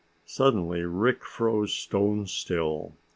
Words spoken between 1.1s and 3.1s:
froze stone still.